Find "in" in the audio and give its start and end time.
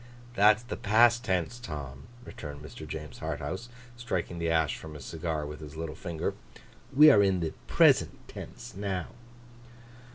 7.21-7.39